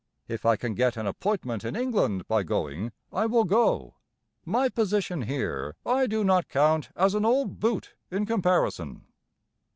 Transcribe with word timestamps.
If 0.27 0.47
I 0.47 0.55
can 0.55 0.73
get 0.73 0.97
an 0.97 1.05
appointment 1.05 1.63
in 1.63 1.75
England 1.75 2.27
by 2.27 2.41
going, 2.41 2.91
I 3.13 3.27
will 3.27 3.43
go. 3.43 3.97
My 4.45 4.67
position 4.67 5.21
here 5.21 5.75
I 5.85 6.07
do 6.07 6.23
not 6.23 6.49
count 6.49 6.89
as 6.95 7.13
an 7.13 7.23
old 7.23 7.59
boot 7.59 7.93
in 8.09 8.25
comparison. 8.25 9.05